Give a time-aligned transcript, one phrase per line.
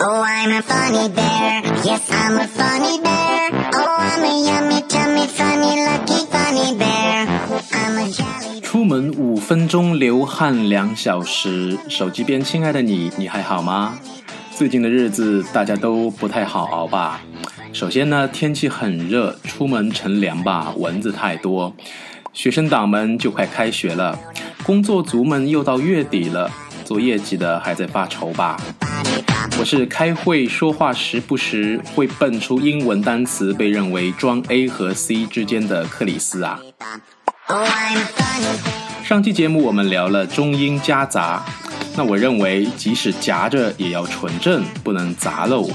[0.00, 1.60] Oh, I'm a funny bear.
[1.82, 3.50] Yes, I'm a funny bear.
[3.74, 7.26] Oh, I'm a yummy, tummy, funny, lucky funny bear.
[7.72, 8.60] I'm a jolly.
[8.60, 13.98] 出门五分钟流汗两小时，手机边亲爱的你，你还好吗？
[14.54, 17.20] 最近的日子大家都不太好熬吧？
[17.72, 21.74] 首先呢，天气很热，出门乘凉吧，蚊子太多。
[22.32, 24.16] 学生党们就快开学了，
[24.62, 26.48] 工作族们又到月底了，
[26.88, 28.56] 做业绩的还在发愁吧？
[29.58, 36.58] 我是开会说话时不时会蹦出英文单词，被认为装 A 和 C 之间的克里斯啊。
[39.04, 41.44] 上期节目我们聊了中英夹杂，
[41.94, 45.68] 那我认为即使夹着也要纯正，不能杂漏，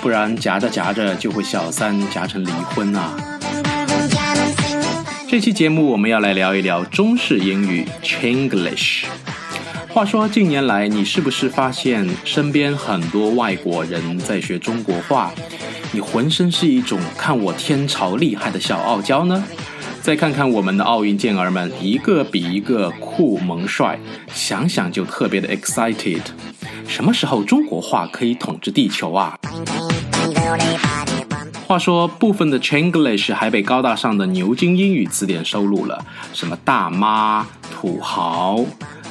[0.00, 3.16] 不然夹着夹着就会小三夹成离婚啊。
[5.28, 9.06] 这期节目我们要来聊一聊中式英语 Chinglish。
[9.92, 15.30] 话说近年来，你是不是发现身边很多外国人在学中国话？
[15.92, 19.44] 你浑身是一种看我天朝厉害的小傲娇呢？
[20.00, 23.98] 再看看我们的奥运健儿们，一个比一个酷萌帅，
[24.32, 26.22] 想想就特别的 excited。
[26.88, 29.38] 什么时候中国话可以统治地球啊？
[31.66, 38.64] 话说，部分的 Chinglish 还被高大上的牛津英语词典收录了，什么大妈、土豪。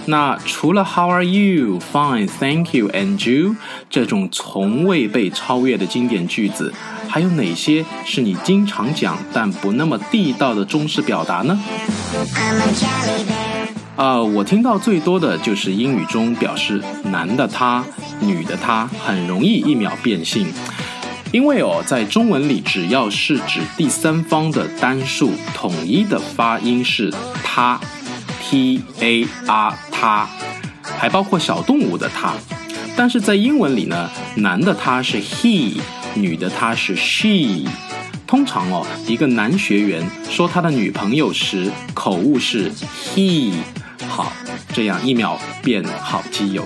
[0.06, 1.80] 那除了 How are you?
[1.80, 2.90] Fine, thank you.
[2.90, 3.56] And you?
[3.90, 6.74] 这种从未被超越的经典句子，
[7.08, 11.60] 还有哪些是你经常讲但不那么地道的中式表达呢
[12.14, 13.68] ？I'm a jolly bear.
[13.98, 17.86] 呃，我听到最多的就是英语中表示男的他、
[18.20, 20.48] 女的她很容易一秒变性，
[21.32, 27.80] 因为哦，在中文里只要是指第三方的单数，统一的发音是他
[28.42, 30.28] ，t a r 他，
[30.98, 32.34] 还包括小动物的它。
[32.96, 35.80] 但是在英文里呢，男的他是 he，
[36.16, 37.70] 女的她是 she。
[38.26, 42.72] 通常哦，一个男学员说他的女朋友时，口误是
[43.14, 43.54] he。
[44.08, 44.34] 好，
[44.74, 46.66] 这样一秒变好基友。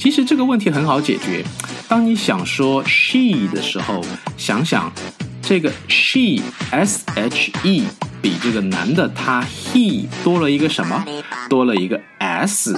[0.00, 1.44] 其实这个问题很好解决。
[1.86, 4.04] 当你想说 she 的时候，
[4.36, 4.92] 想想
[5.40, 7.84] 这个 she s h e
[8.24, 11.04] 比这个男的他 he 多了一个什么？
[11.50, 12.74] 多了一个 s。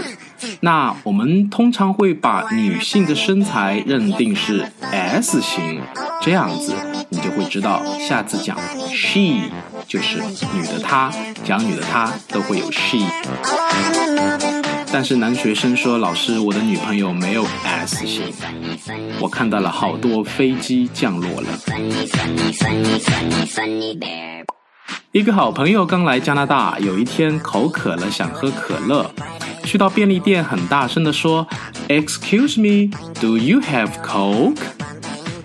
[0.58, 5.80] 那我们通常会把女性的身材认定是 S 型，
[6.20, 6.74] 这样子
[7.10, 8.58] 你就会知道，下次讲
[8.88, 9.48] she
[9.86, 10.16] 就是
[10.52, 11.12] 女的她，
[11.44, 12.98] 讲女的她都会有 she。
[14.92, 18.24] 但是男学生说：“老师，我的女朋友没有 S 型。”
[19.22, 21.48] 我看到了好多飞机降落了。
[25.16, 29.10] 一个好朋友刚来加拿大，有一天口渴了，想喝可乐，
[29.64, 31.46] 去到便利店，很大声地说
[31.88, 34.58] ：“Excuse me, do you have Coke？”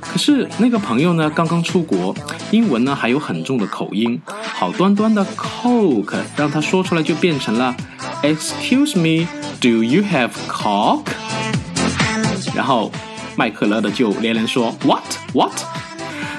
[0.01, 2.13] 可是那个朋友呢，刚刚出国，
[2.51, 7.73] 英文呢还有很重的口音，好端端的 Coke 让他说出来就变成了
[8.23, 9.25] “Excuse me,
[9.61, 11.05] do you have cock？”
[12.53, 12.91] 然后
[13.37, 15.01] 卖可乐的就连连说 “What?
[15.31, 15.53] What？”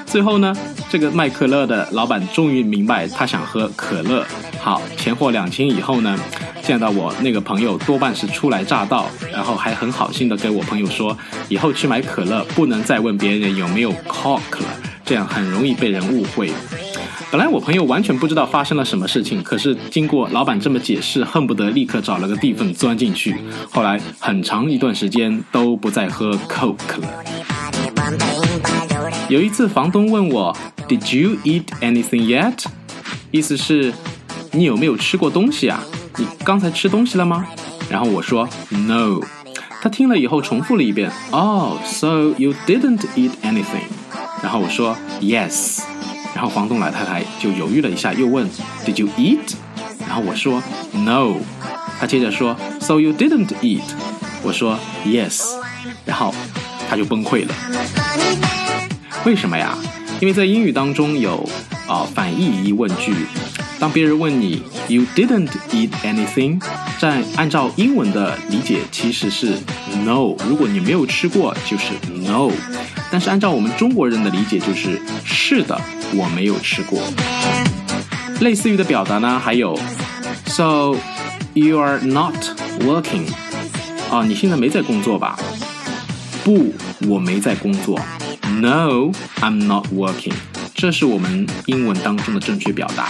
[0.05, 0.55] 最后呢，
[0.93, 4.23] 这个卖可乐的老板终于明白他想喝可乐。
[4.61, 6.15] 好，钱货两清以后呢，
[6.61, 11.17] 见到我那个朋友多半是初来乍到，然后还很好心的跟我朋友说，
[11.49, 14.67] 以后去买可乐不能再问别人有没有 cock 了，
[15.03, 16.51] 这样很容易被人误会。
[17.31, 23.35] 本来我朋友完全不知道发生了什么事情，可是经过老板这么解释，恨不得立刻找了个地缝钻进去。
[23.71, 27.07] 后来很长一段时间都不再喝 Coke 了。
[29.29, 30.55] 有一次，房东问我
[30.87, 32.65] ：“Did you eat anything yet？”
[33.31, 33.93] 意思是，
[34.51, 35.83] 你有没有吃过东西啊？
[36.17, 37.45] 你刚才吃东西了吗？
[37.89, 39.19] 然后我说：“No。”
[39.81, 43.89] 他听了以后重复了一遍：“Oh, so you didn't eat anything？”
[44.41, 45.81] 然后我说：“Yes。”
[46.33, 48.49] 然后房东老太太就犹豫了一下，又问
[48.85, 49.55] ：“Did you eat？”
[49.99, 51.35] 然后我说：“No。”
[51.99, 53.81] 他接着说：“So you didn't eat？”
[54.41, 55.43] 我说：“Yes。”
[56.05, 56.33] 然后
[56.89, 57.53] 他就崩溃了。
[59.25, 59.77] 为什么呀？
[60.23, 61.45] 因为在英语当中有
[61.85, 63.13] 啊、反义疑问句，
[63.77, 66.61] 当别人问你 “You didn't eat anything”，
[66.97, 69.47] 在按照英文的理解其实是
[70.05, 70.33] “no”。
[70.47, 71.91] 如果你没有吃过，就是
[72.25, 72.49] “no”。
[73.11, 75.77] 但是按照我们中国人的理解，就是“是的，
[76.15, 77.01] 我没有吃过”。
[78.39, 79.77] 类似于的表达呢，还有
[80.45, 80.95] “So
[81.53, 82.37] you are not
[82.79, 83.27] working”，
[84.09, 85.37] 啊，你现在没在工作吧？
[86.45, 86.73] 不，
[87.09, 87.99] 我没在工作。
[88.47, 89.11] No,
[89.41, 90.33] I'm not working。
[90.75, 93.09] 这是我们英文当中的正确表达。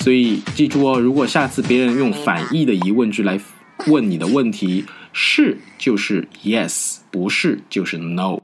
[0.00, 3.40] 所以记住哦，如果下次别人用反义的疑问句来
[3.86, 8.40] 问你的问题，是就是 yes，不是就是 no。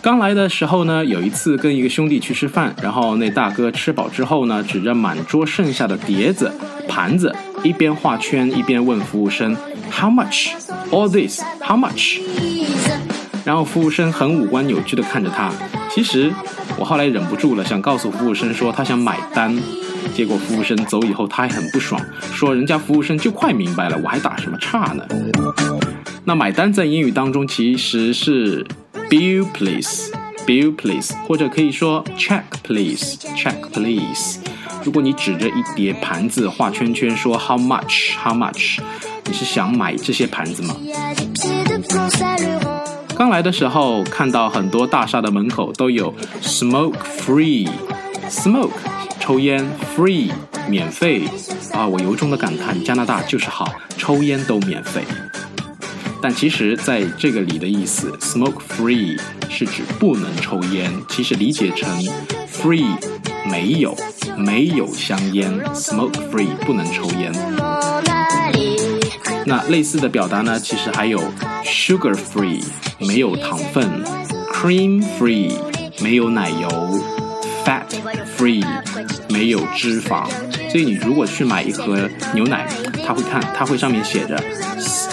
[0.00, 6.52] 刚来的时候呢，有一次跟一个兄弟去吃饭，然后那大哥吃饱之后呢，指着满桌剩下的碟子、
[6.88, 7.34] 盘子，
[7.66, 9.56] 一边画圈一边问服务生
[9.90, 10.52] ：“How much?
[10.90, 11.42] All this?
[11.60, 12.20] How much?”
[13.44, 15.50] 然后服务生很五官扭曲的看着他。
[15.90, 16.32] 其实
[16.78, 19.56] 我后来忍不住了，想告诉服务生说他想买单，
[20.14, 22.00] 结果服务生走以后，他还很不爽，
[22.32, 25.04] 说人家服务生就快明白了，我还打什么岔呢？
[26.24, 28.64] 那买单在英语当中其实是。
[29.08, 30.10] Bill please,
[30.48, 34.40] bill please，或者可以说 check please, check please。
[34.86, 38.78] 如果你指着一叠盘子画圈圈说 How much, how much？
[39.24, 40.76] 你是想买这些盘子吗？
[43.16, 48.70] 刚来的时候看到很多大厦的门口都有 smoke free，smoke
[49.18, 50.30] 抽烟 free
[50.68, 51.24] 免费
[51.72, 51.84] 啊！
[51.84, 53.68] 我由衷的感叹加拿大就是好，
[53.98, 55.02] 抽烟都免费。
[56.28, 59.16] 但其实，在这个里的意思，smoke free
[59.48, 60.90] 是指不能抽烟。
[61.08, 61.88] 其实理解成
[62.52, 62.98] free
[63.48, 63.96] 没有
[64.36, 67.32] 没有香烟，smoke free 不能抽烟。
[69.44, 71.22] 那类似的表达呢，其实还有
[71.64, 72.60] sugar free
[72.98, 73.88] 没有糖分
[74.52, 75.52] ，cream free
[76.02, 76.68] 没有奶油
[77.66, 77.82] ，fat
[78.38, 78.64] free
[79.28, 80.28] 没有脂肪。
[80.70, 82.66] 所以你如果去买一盒牛奶，
[83.04, 84.36] 他会看，他会上面写着。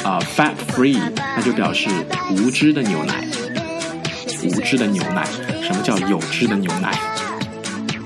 [0.04, 1.00] 啊，fat free，
[1.36, 1.90] 那就表示
[2.32, 3.26] 无脂的牛奶。
[4.44, 5.26] 无脂的牛奶，
[5.62, 6.92] 什么叫有脂的牛奶？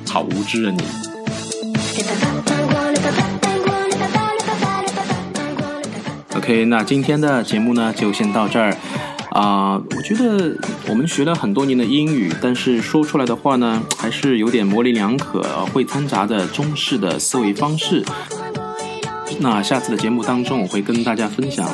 [0.08, 0.84] 好无知啊你
[6.36, 8.76] ！OK，那今天的节目呢，就先到这儿。
[9.38, 10.58] 啊，我觉得
[10.90, 18.04] 我们学了很多年的英语，但是说出来的话呢，还是有点模棱两可，会掺杂着中式的思维方式。
[19.40, 21.70] 那下次的节目当中，我会跟大家分享，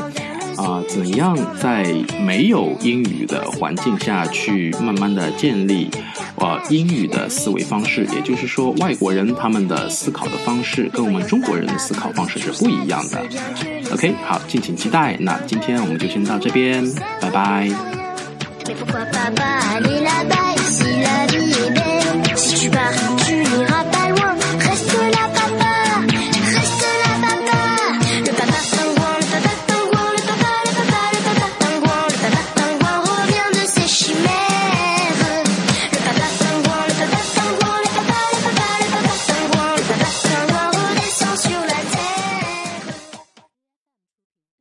[0.57, 5.89] 啊怎样在没有英语的环境下去慢慢的建立
[6.37, 13.21] 啊英语的思维方式也就是说外国人他们的思考的方式跟我们中国人的思考方式是不一样的。
[13.91, 16.83] Ok 好敬请期待那今天我们就先到这边
[17.21, 17.69] 拜拜。